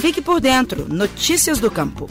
Fique 0.00 0.22
por 0.22 0.40
dentro. 0.40 0.86
Notícias 0.88 1.58
do 1.58 1.70
Campo. 1.70 2.08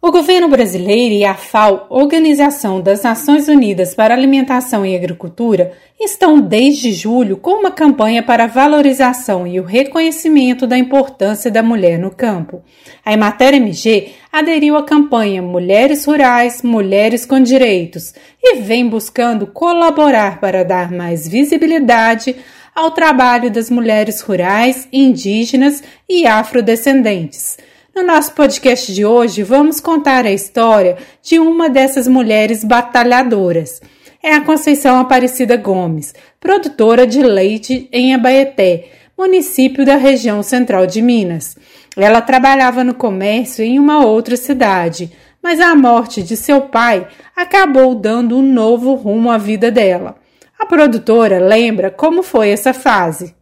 O 0.00 0.10
governo 0.10 0.48
brasileiro 0.48 1.14
e 1.14 1.22
a 1.22 1.34
FAO, 1.34 1.86
Organização 1.90 2.80
das 2.80 3.02
Nações 3.02 3.46
Unidas 3.46 3.94
para 3.94 4.14
Alimentação 4.14 4.86
e 4.86 4.96
Agricultura, 4.96 5.72
estão 6.00 6.40
desde 6.40 6.92
julho 6.92 7.36
com 7.36 7.60
uma 7.60 7.70
campanha 7.70 8.22
para 8.22 8.44
a 8.44 8.46
valorização 8.46 9.46
e 9.46 9.60
o 9.60 9.64
reconhecimento 9.64 10.66
da 10.66 10.78
importância 10.78 11.50
da 11.50 11.62
mulher 11.62 11.98
no 11.98 12.10
campo. 12.10 12.62
A 13.04 13.12
Emater 13.12 13.52
MG 13.52 14.12
aderiu 14.32 14.76
à 14.76 14.82
campanha 14.82 15.42
Mulheres 15.42 16.06
Rurais, 16.06 16.62
Mulheres 16.62 17.26
com 17.26 17.38
Direitos 17.38 18.14
e 18.42 18.62
vem 18.62 18.88
buscando 18.88 19.46
colaborar 19.46 20.40
para 20.40 20.64
dar 20.64 20.90
mais 20.90 21.28
visibilidade 21.28 22.34
ao 22.78 22.90
trabalho 22.90 23.50
das 23.50 23.70
mulheres 23.70 24.20
rurais, 24.20 24.86
indígenas 24.92 25.82
e 26.08 26.26
afrodescendentes 26.26 27.56
no 27.98 28.04
nosso 28.04 28.32
podcast 28.32 28.94
de 28.94 29.04
hoje, 29.04 29.42
vamos 29.42 29.80
contar 29.80 30.24
a 30.24 30.30
história 30.30 30.96
de 31.20 31.40
uma 31.40 31.68
dessas 31.68 32.06
mulheres 32.06 32.62
batalhadoras. 32.62 33.80
É 34.22 34.34
a 34.34 34.40
Conceição 34.40 35.00
Aparecida 35.00 35.56
Gomes, 35.56 36.14
produtora 36.38 37.04
de 37.04 37.20
leite 37.20 37.88
em 37.90 38.14
Abaeté, 38.14 38.84
município 39.18 39.84
da 39.84 39.96
região 39.96 40.44
central 40.44 40.86
de 40.86 41.02
Minas. 41.02 41.56
Ela 41.96 42.20
trabalhava 42.20 42.84
no 42.84 42.94
comércio 42.94 43.64
em 43.64 43.80
uma 43.80 44.06
outra 44.06 44.36
cidade, 44.36 45.10
mas 45.42 45.58
a 45.58 45.74
morte 45.74 46.22
de 46.22 46.36
seu 46.36 46.60
pai 46.60 47.04
acabou 47.34 47.96
dando 47.96 48.38
um 48.38 48.42
novo 48.42 48.94
rumo 48.94 49.28
à 49.28 49.36
vida 49.36 49.72
dela. 49.72 50.14
A 50.58 50.66
produtora 50.66 51.38
lembra 51.38 51.90
como 51.90 52.22
foi 52.22 52.50
essa 52.50 52.74
fase. 52.74 53.34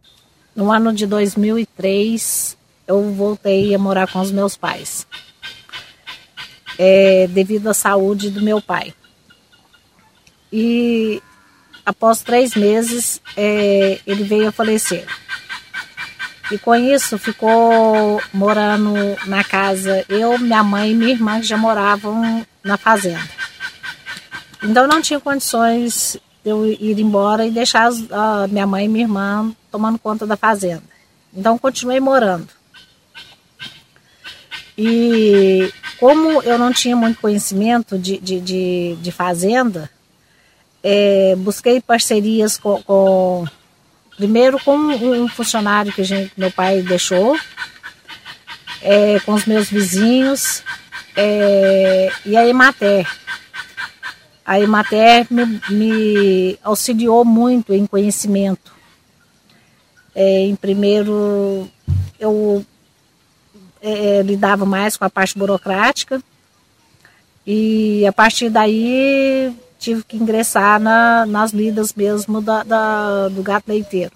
No 0.55 0.71
ano 0.71 0.93
de 0.93 1.05
2003, 1.05 2.57
eu 2.87 3.11
voltei 3.11 3.73
a 3.73 3.79
morar 3.79 4.07
com 4.11 4.19
os 4.19 4.31
meus 4.31 4.55
pais. 4.55 5.07
É, 6.77 7.27
devido 7.27 7.67
à 7.67 7.73
saúde 7.73 8.29
do 8.29 8.41
meu 8.41 8.61
pai. 8.61 8.93
E 10.53 11.21
após 11.85 12.21
três 12.21 12.55
meses, 12.55 13.19
é, 13.35 13.99
ele 14.05 14.23
veio 14.23 14.49
a 14.49 14.51
falecer. 14.51 15.05
E 16.51 16.57
com 16.57 16.75
isso 16.75 17.17
ficou 17.17 18.21
morando 18.31 18.93
na 19.25 19.43
casa, 19.43 20.05
eu, 20.07 20.37
minha 20.37 20.63
mãe 20.63 20.91
e 20.91 20.95
minha 20.95 21.11
irmã 21.11 21.41
que 21.41 21.47
já 21.47 21.57
moravam 21.57 22.45
na 22.63 22.77
fazenda. 22.77 23.27
Então 24.63 24.87
não 24.87 25.01
tinha 25.01 25.19
condições 25.19 26.17
eu 26.47 26.65
ir 26.65 26.99
embora 26.99 27.45
e 27.45 27.51
deixar 27.51 27.89
a 28.11 28.47
minha 28.47 28.65
mãe 28.65 28.85
e 28.85 28.87
minha 28.87 29.05
irmã 29.05 29.53
tomando 29.71 29.99
conta 29.99 30.25
da 30.25 30.37
fazenda. 30.37 30.83
Então 31.33 31.57
continuei 31.57 31.99
morando. 31.99 32.47
E 34.77 35.71
como 35.99 36.41
eu 36.43 36.57
não 36.57 36.71
tinha 36.71 36.95
muito 36.95 37.19
conhecimento 37.19 37.97
de, 37.97 38.17
de, 38.19 38.39
de, 38.39 38.97
de 39.01 39.11
fazenda, 39.11 39.89
é, 40.83 41.35
busquei 41.37 41.81
parcerias 41.81 42.57
com, 42.57 42.81
com, 42.83 43.45
primeiro 44.15 44.59
com 44.63 44.77
um 44.77 45.27
funcionário 45.27 45.91
que 45.91 46.03
gente, 46.03 46.31
meu 46.37 46.51
pai 46.51 46.81
deixou, 46.81 47.37
é, 48.81 49.19
com 49.21 49.33
os 49.33 49.45
meus 49.45 49.69
vizinhos 49.69 50.63
é, 51.15 52.09
e 52.25 52.37
a 52.37 52.47
Emater. 52.47 53.07
A 54.47 54.61
Emater 54.61 55.27
me, 55.29 55.61
me 55.69 56.59
auxiliou 56.63 57.25
muito 57.25 57.73
em 57.73 57.85
conhecimento. 57.85 58.71
É, 60.15 60.39
em 60.39 60.55
primeiro, 60.55 61.67
eu 62.17 62.65
é, 63.81 64.21
lidava 64.21 64.65
mais 64.65 64.95
com 64.95 65.03
a 65.03 65.09
parte 65.09 65.37
burocrática 65.37 66.23
e 67.45 68.05
a 68.07 68.13
partir 68.13 68.49
daí 68.49 69.53
tive 69.77 70.01
que 70.05 70.15
ingressar 70.15 70.79
na, 70.79 71.25
nas 71.25 71.51
lidas 71.51 71.93
mesmo 71.93 72.41
da, 72.41 72.63
da, 72.63 73.27
do 73.27 73.43
gato 73.43 73.67
leiteiro. 73.67 74.13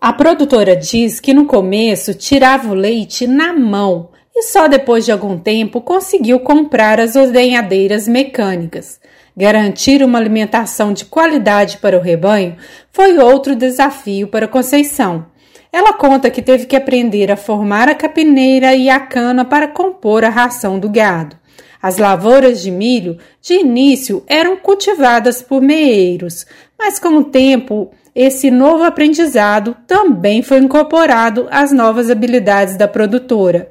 A 0.00 0.12
produtora 0.12 0.74
diz 0.74 1.20
que 1.20 1.32
no 1.32 1.46
começo 1.46 2.14
tirava 2.14 2.68
o 2.68 2.74
leite 2.74 3.28
na 3.28 3.52
mão 3.52 4.08
e 4.34 4.42
só 4.42 4.66
depois 4.66 5.04
de 5.04 5.12
algum 5.12 5.38
tempo 5.38 5.80
conseguiu 5.80 6.40
comprar 6.40 6.98
as 6.98 7.14
ordenhadeiras 7.14 8.08
mecânicas. 8.08 8.98
Garantir 9.40 10.02
uma 10.02 10.18
alimentação 10.18 10.92
de 10.92 11.06
qualidade 11.06 11.78
para 11.78 11.96
o 11.96 12.02
rebanho 12.02 12.56
foi 12.92 13.16
outro 13.16 13.56
desafio 13.56 14.28
para 14.28 14.46
Conceição. 14.46 15.24
Ela 15.72 15.94
conta 15.94 16.28
que 16.28 16.42
teve 16.42 16.66
que 16.66 16.76
aprender 16.76 17.32
a 17.32 17.38
formar 17.38 17.88
a 17.88 17.94
capineira 17.94 18.74
e 18.74 18.90
a 18.90 19.00
cana 19.00 19.42
para 19.42 19.66
compor 19.66 20.26
a 20.26 20.28
ração 20.28 20.78
do 20.78 20.90
gado. 20.90 21.38
As 21.80 21.96
lavouras 21.96 22.60
de 22.60 22.70
milho, 22.70 23.16
de 23.40 23.54
início, 23.54 24.22
eram 24.26 24.58
cultivadas 24.58 25.40
por 25.40 25.62
meeiros, 25.62 26.44
mas 26.78 26.98
com 26.98 27.16
o 27.16 27.24
tempo, 27.24 27.90
esse 28.14 28.50
novo 28.50 28.84
aprendizado 28.84 29.74
também 29.86 30.42
foi 30.42 30.58
incorporado 30.58 31.48
às 31.50 31.72
novas 31.72 32.10
habilidades 32.10 32.76
da 32.76 32.86
produtora. 32.86 33.70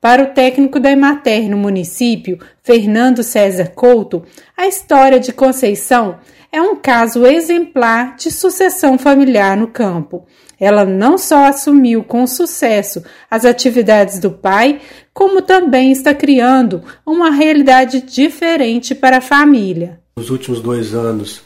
Para 0.00 0.22
o 0.22 0.26
técnico 0.26 0.78
da 0.78 0.92
Emater 0.92 1.50
no 1.50 1.56
município, 1.56 2.38
Fernando 2.62 3.24
César 3.24 3.72
Couto, 3.74 4.22
a 4.56 4.68
história 4.68 5.18
de 5.18 5.32
Conceição 5.32 6.18
é 6.52 6.62
um 6.62 6.76
caso 6.76 7.26
exemplar 7.26 8.14
de 8.14 8.30
sucessão 8.30 8.96
familiar 8.96 9.56
no 9.56 9.66
campo. 9.66 10.24
Ela 10.58 10.84
não 10.84 11.18
só 11.18 11.46
assumiu 11.46 12.04
com 12.04 12.26
sucesso 12.28 13.02
as 13.28 13.44
atividades 13.44 14.20
do 14.20 14.30
pai, 14.30 14.80
como 15.12 15.42
também 15.42 15.90
está 15.90 16.14
criando 16.14 16.82
uma 17.04 17.30
realidade 17.30 18.00
diferente 18.00 18.94
para 18.94 19.18
a 19.18 19.20
família. 19.20 20.00
Nos 20.16 20.30
últimos 20.30 20.60
dois 20.60 20.94
anos, 20.94 21.42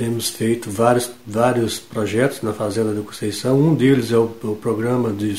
temos 0.00 0.30
feito 0.30 0.70
vários, 0.70 1.10
vários 1.26 1.78
projetos 1.78 2.40
na 2.40 2.54
Fazenda 2.54 2.94
da 2.94 3.02
Conceição. 3.02 3.60
Um 3.60 3.74
deles 3.74 4.10
é 4.10 4.16
o, 4.16 4.34
o 4.44 4.56
programa 4.56 5.12
de 5.12 5.34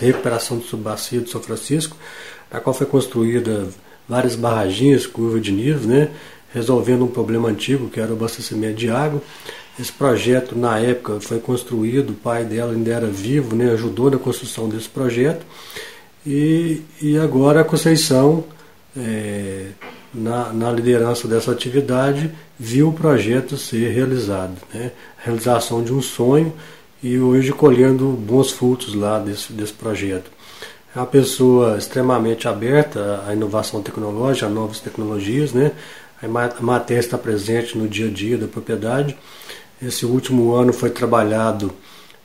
recuperação 0.00 0.58
do 0.58 0.64
subbacia 0.64 1.20
do 1.20 1.30
São 1.30 1.40
Francisco, 1.40 1.96
na 2.50 2.58
qual 2.58 2.74
foi 2.74 2.88
construída 2.88 3.68
várias 4.08 4.34
barraginhas, 4.34 5.06
curva 5.06 5.38
de 5.38 5.52
nível, 5.52 5.88
né, 5.88 6.10
resolvendo 6.52 7.04
um 7.04 7.06
problema 7.06 7.48
antigo 7.48 7.88
que 7.88 8.00
era 8.00 8.10
o 8.10 8.16
abastecimento 8.16 8.74
de 8.74 8.90
água. 8.90 9.22
Esse 9.78 9.92
projeto, 9.92 10.58
na 10.58 10.76
época, 10.80 11.20
foi 11.20 11.38
construído, 11.38 12.10
o 12.10 12.14
pai 12.14 12.44
dela 12.44 12.72
ainda 12.72 12.90
era 12.90 13.06
vivo, 13.06 13.54
né, 13.54 13.70
ajudou 13.70 14.10
na 14.10 14.18
construção 14.18 14.68
desse 14.68 14.88
projeto. 14.88 15.46
E, 16.26 16.82
e 17.00 17.16
agora 17.16 17.60
a 17.60 17.64
Conceição, 17.64 18.42
é, 18.96 19.66
na, 20.12 20.52
na, 20.52 20.72
liderança 20.72 21.28
dessa 21.28 21.52
atividade, 21.52 22.30
viu 22.58 22.88
o 22.88 22.92
projeto 22.92 23.56
ser 23.56 23.90
realizado. 23.90 24.56
Né, 24.72 24.92
realização 25.18 25.82
de 25.82 25.92
um 25.92 26.02
sonho 26.02 26.52
e 27.02 27.18
hoje 27.18 27.52
colhendo 27.52 28.08
bons 28.08 28.50
frutos 28.50 28.94
lá 28.94 29.18
desse, 29.18 29.52
desse 29.52 29.72
projeto. 29.72 30.30
É 30.94 30.98
uma 30.98 31.06
pessoa 31.06 31.78
extremamente 31.78 32.48
aberta 32.48 33.22
à 33.26 33.32
inovação 33.32 33.82
tecnológica, 33.82 34.46
a 34.46 34.50
novas 34.50 34.80
tecnologias. 34.80 35.52
Né? 35.52 35.72
A 36.22 36.28
matéria 36.62 37.00
está 37.00 37.16
presente 37.16 37.78
no 37.78 37.88
dia 37.88 38.08
a 38.08 38.10
dia 38.10 38.36
da 38.36 38.48
propriedade 38.48 39.16
esse 39.82 40.04
último 40.04 40.52
ano 40.52 40.72
foi 40.72 40.90
trabalhado 40.90 41.72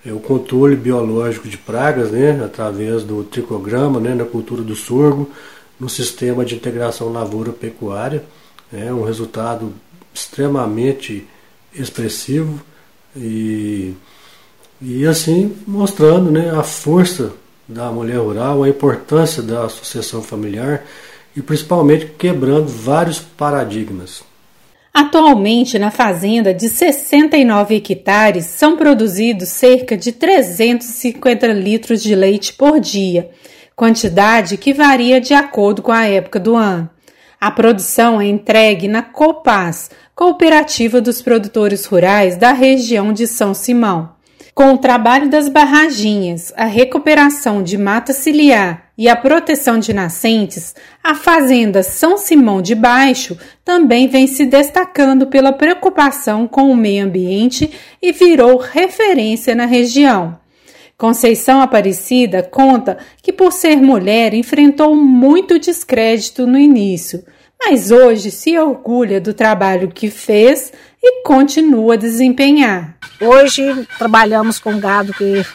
é, 0.05 0.11
o 0.11 0.19
controle 0.19 0.75
biológico 0.75 1.47
de 1.47 1.57
pragas, 1.57 2.11
né, 2.11 2.43
através 2.43 3.03
do 3.03 3.23
tricograma, 3.23 3.99
né, 3.99 4.13
na 4.13 4.25
cultura 4.25 4.61
do 4.61 4.75
sorgo, 4.75 5.29
no 5.79 5.89
sistema 5.89 6.45
de 6.45 6.55
integração 6.55 7.11
lavoura-pecuária. 7.11 8.23
É 8.73 8.91
um 8.93 9.03
resultado 9.03 9.73
extremamente 10.13 11.27
expressivo 11.73 12.61
e, 13.15 13.93
e 14.81 15.05
assim 15.05 15.55
mostrando 15.67 16.31
né, 16.31 16.51
a 16.51 16.63
força 16.63 17.33
da 17.67 17.91
mulher 17.91 18.17
rural, 18.17 18.63
a 18.63 18.69
importância 18.69 19.41
da 19.41 19.65
associação 19.65 20.21
familiar 20.21 20.85
e 21.35 21.41
principalmente 21.41 22.07
quebrando 22.17 22.67
vários 22.67 23.19
paradigmas. 23.19 24.23
Atualmente, 24.93 25.77
na 25.77 25.91
fazenda 25.91 26.53
de 26.53 26.69
69 26.69 27.75
hectares, 27.75 28.45
são 28.45 28.77
produzidos 28.77 29.49
cerca 29.49 29.97
de 29.97 30.13
350 30.13 31.47
litros 31.47 32.01
de 32.01 32.15
leite 32.15 32.53
por 32.53 32.79
dia, 32.79 33.29
quantidade 33.75 34.57
que 34.57 34.73
varia 34.73 35.19
de 35.19 35.33
acordo 35.33 35.81
com 35.81 35.91
a 35.91 36.05
época 36.05 36.39
do 36.39 36.55
ano. 36.55 36.89
A 37.39 37.51
produção 37.51 38.21
é 38.21 38.25
entregue 38.25 38.87
na 38.87 39.01
Copaz, 39.01 39.91
Cooperativa 40.15 41.01
dos 41.01 41.21
Produtores 41.21 41.85
Rurais 41.85 42.37
da 42.37 42.53
região 42.53 43.11
de 43.11 43.27
São 43.27 43.53
Simão. 43.53 44.15
Com 44.53 44.73
o 44.73 44.77
trabalho 44.77 45.29
das 45.29 45.49
barraginhas, 45.49 46.53
a 46.55 46.63
recuperação 46.63 47.61
de 47.61 47.77
mata 47.77 48.13
ciliar 48.13 48.85
e 48.97 49.09
a 49.09 49.15
proteção 49.15 49.77
de 49.77 49.93
nascentes, 49.93 50.73
a 51.03 51.13
Fazenda 51.13 51.83
São 51.83 52.17
Simão 52.17 52.61
de 52.61 52.73
Baixo 52.73 53.37
também 53.65 54.07
vem 54.07 54.25
se 54.27 54.45
destacando 54.45 55.27
pela 55.27 55.51
preocupação 55.51 56.47
com 56.47 56.71
o 56.71 56.75
meio 56.75 57.03
ambiente 57.03 57.69
e 58.01 58.13
virou 58.13 58.55
referência 58.57 59.53
na 59.53 59.65
região. 59.65 60.39
Conceição 60.97 61.59
Aparecida 61.59 62.41
conta 62.41 62.97
que, 63.21 63.33
por 63.33 63.51
ser 63.51 63.75
mulher, 63.75 64.33
enfrentou 64.33 64.95
muito 64.95 65.59
descrédito 65.59 66.47
no 66.47 66.57
início, 66.57 67.21
mas 67.59 67.91
hoje 67.91 68.31
se 68.31 68.57
orgulha 68.57 69.19
do 69.19 69.33
trabalho 69.33 69.91
que 69.91 70.09
fez 70.09 70.71
e 71.03 71.21
continua 71.23 71.95
a 71.95 71.97
desempenhar. 71.97 72.97
Hoje 73.19 73.85
trabalhamos 73.97 74.57
com 74.57 74.79
gado 74.79 75.13
que 75.13 75.45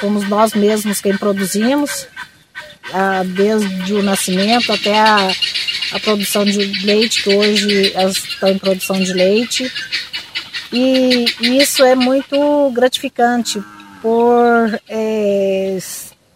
fomos 0.00 0.28
nós 0.28 0.54
mesmos 0.54 1.00
quem 1.00 1.16
produzimos, 1.16 2.08
ah, 2.92 3.22
desde 3.24 3.94
o 3.94 4.02
nascimento 4.02 4.72
até 4.72 4.98
a, 4.98 5.30
a 5.92 6.00
produção 6.00 6.44
de 6.44 6.84
leite, 6.84 7.22
que 7.22 7.30
hoje 7.32 7.92
elas 7.94 8.16
estão 8.16 8.48
em 8.48 8.58
produção 8.58 8.98
de 8.98 9.12
leite. 9.12 9.70
E 10.72 11.26
isso 11.40 11.84
é 11.84 11.94
muito 11.94 12.70
gratificante 12.72 13.62
por 14.08 14.80
é, 14.88 15.76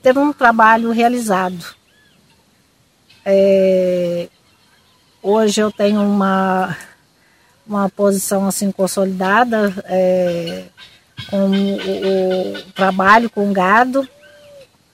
ter 0.02 0.18
um 0.18 0.30
trabalho 0.30 0.90
realizado. 0.90 1.64
É, 3.24 4.28
hoje 5.22 5.62
eu 5.62 5.72
tenho 5.72 6.02
uma, 6.02 6.76
uma 7.66 7.88
posição 7.88 8.46
assim 8.46 8.70
consolidada 8.70 9.72
é, 9.86 10.64
com 11.30 11.48
o, 11.48 12.56
o 12.56 12.62
trabalho 12.74 13.30
com 13.30 13.50
gado, 13.54 14.06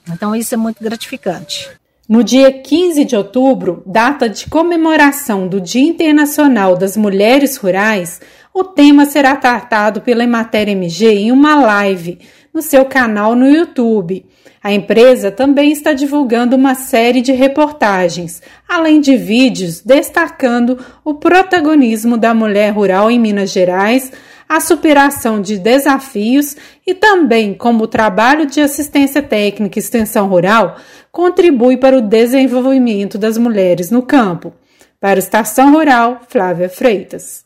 então 0.09 0.33
isso 0.33 0.53
é 0.53 0.57
muito 0.57 0.81
gratificante. 0.81 1.69
No 2.07 2.23
dia 2.23 2.49
15 2.49 3.03
de 3.03 3.15
outubro, 3.15 3.83
data 3.85 4.29
de 4.29 4.47
comemoração 4.47 5.49
do 5.49 5.59
Dia 5.59 5.83
Internacional 5.83 6.77
das 6.77 6.95
Mulheres 6.95 7.57
Rurais, 7.57 8.21
o 8.53 8.63
tema 8.63 9.05
será 9.05 9.35
tratado 9.35 9.99
pela 9.99 10.23
Emater 10.23 10.69
MG 10.69 11.07
em 11.07 11.31
uma 11.31 11.55
live 11.55 12.19
no 12.53 12.61
seu 12.61 12.85
canal 12.85 13.35
no 13.35 13.47
YouTube. 13.47 14.25
A 14.61 14.73
empresa 14.73 15.31
também 15.31 15.71
está 15.71 15.93
divulgando 15.93 16.55
uma 16.55 16.75
série 16.75 17.21
de 17.21 17.31
reportagens, 17.31 18.41
além 18.67 18.99
de 18.99 19.15
vídeos 19.15 19.79
destacando 19.81 20.77
o 21.03 21.13
protagonismo 21.13 22.17
da 22.17 22.33
mulher 22.33 22.71
rural 22.71 23.09
em 23.09 23.17
Minas 23.17 23.51
Gerais, 23.51 24.11
a 24.49 24.59
superação 24.59 25.41
de 25.41 25.57
desafios 25.57 26.57
e 26.85 26.93
também 26.93 27.53
como 27.53 27.83
o 27.83 27.87
trabalho 27.87 28.47
de 28.47 28.59
assistência 28.59 29.21
técnica 29.21 29.77
e 29.77 29.81
extensão 29.81 30.27
rural 30.27 30.77
contribui 31.11 31.77
para 31.77 31.97
o 31.97 32.01
desenvolvimento 32.01 33.17
das 33.17 33.37
mulheres 33.37 33.91
no 33.91 34.01
campo. 34.01 34.53
Para 34.99 35.17
a 35.17 35.19
Estação 35.19 35.71
Rural, 35.71 36.21
Flávia 36.27 36.67
Freitas. 36.67 37.45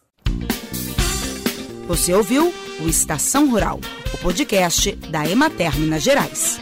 Você 1.87 2.13
ouviu 2.13 2.51
o 2.83 2.89
Estação 2.89 3.49
Rural, 3.49 3.79
o 4.13 4.17
podcast 4.17 4.91
da 5.09 5.25
Emater 5.25 5.79
Minas 5.79 6.03
Gerais. 6.03 6.59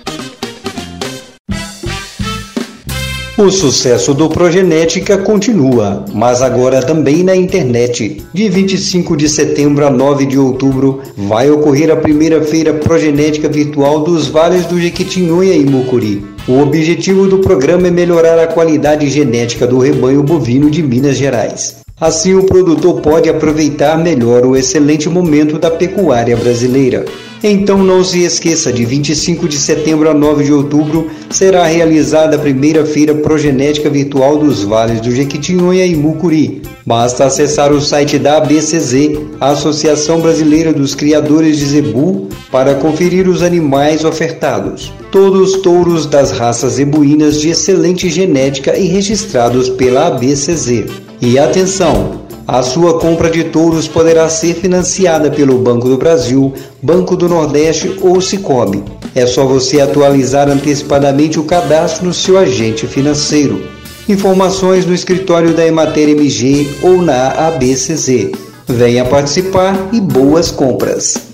O 3.38 3.50
sucesso 3.50 4.14
do 4.14 4.30
Progenética 4.30 5.18
continua, 5.18 6.06
mas 6.14 6.44
agora 6.44 6.86
também 6.86 7.24
na 7.24 7.36
internet. 7.36 8.24
De 8.32 8.50
25 8.50 9.18
de 9.18 9.28
setembro 9.28 9.88
a 9.88 9.90
9 9.90 10.28
de 10.28 10.38
outubro 10.38 11.02
vai 11.18 11.50
ocorrer 11.50 11.90
a 11.90 11.96
primeira 11.96 12.44
feira 12.44 12.72
progenética 12.74 13.50
virtual 13.50 14.04
dos 14.04 14.28
vales 14.28 14.66
do 14.68 14.80
Jequitinhonha 14.80 15.54
e 15.54 15.66
Mucuri. 15.66 16.24
O 16.48 16.60
objetivo 16.60 17.28
do 17.28 17.40
programa 17.40 17.88
é 17.88 17.92
melhorar 17.92 18.38
a 18.38 18.48
qualidade 18.48 19.10
genética 19.10 19.66
do 19.66 19.80
rebanho 19.80 20.22
bovino 20.22 20.70
de 20.70 20.84
Minas 20.84 21.18
Gerais. 21.18 21.82
Assim, 22.02 22.34
o 22.34 22.44
produtor 22.44 23.00
pode 23.00 23.30
aproveitar 23.30 23.96
melhor 23.96 24.44
o 24.44 24.56
excelente 24.56 25.08
momento 25.08 25.60
da 25.60 25.70
pecuária 25.70 26.36
brasileira. 26.36 27.06
Então 27.44 27.78
não 27.78 28.04
se 28.04 28.24
esqueça, 28.24 28.74
de 28.74 28.84
25 28.84 29.48
de 29.48 29.56
setembro 29.56 30.10
a 30.10 30.14
9 30.14 30.44
de 30.44 30.52
outubro 30.52 31.12
será 31.30 31.64
realizada 31.66 32.36
a 32.36 32.40
primeira 32.40 32.84
feira 32.88 33.14
progenética 33.14 33.88
virtual 33.88 34.40
dos 34.40 34.64
vales 34.64 35.00
do 35.00 35.12
Jequitinhonha 35.12 35.86
e 35.86 35.96
Mucuri. 35.96 36.64
Basta 36.84 37.26
acessar 37.26 37.72
o 37.72 37.80
site 37.80 38.18
da 38.18 38.38
ABCZ, 38.38 39.20
Associação 39.40 40.22
Brasileira 40.22 40.74
dos 40.74 40.96
Criadores 40.96 41.58
de 41.58 41.66
Zebu, 41.68 42.30
para 42.52 42.74
conferir 42.74 43.28
os 43.28 43.44
animais 43.44 44.04
ofertados. 44.04 44.92
Todos 45.12 45.58
touros 45.58 46.06
das 46.06 46.32
raças 46.32 46.74
zebuínas 46.74 47.42
de 47.42 47.50
excelente 47.50 48.10
genética 48.10 48.78
e 48.78 48.88
registrados 48.88 49.70
pela 49.70 50.08
ABCZ. 50.08 50.86
E 51.22 51.38
atenção! 51.38 52.22
A 52.48 52.64
sua 52.64 52.98
compra 52.98 53.30
de 53.30 53.44
touros 53.44 53.90
poderá 53.90 54.30
ser 54.30 54.56
financiada 54.56 55.30
pelo 55.30 55.60
Banco 55.60 55.90
do 55.90 55.98
Brasil, 55.98 56.54
Banco 56.82 57.18
do 57.18 57.28
Nordeste 57.28 57.98
ou 58.02 58.22
Cicobi. 58.22 58.84
É 59.14 59.26
só 59.26 59.46
você 59.46 59.82
atualizar 59.82 60.50
antecipadamente 60.50 61.38
o 61.40 61.44
cadastro 61.44 62.06
no 62.06 62.14
seu 62.14 62.38
agente 62.38 62.88
financeiro. 62.88 63.62
Informações 64.08 64.86
no 64.86 64.94
escritório 64.94 65.54
da 65.54 65.68
Emater 65.68 66.10
MG 66.10 66.68
ou 66.82 67.02
na 67.02 67.48
ABCZ. 67.48 68.32
Venha 68.66 69.04
participar 69.04 69.90
e 69.92 70.00
boas 70.00 70.52
compras! 70.52 71.31